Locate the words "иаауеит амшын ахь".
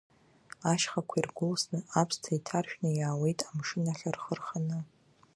2.93-4.05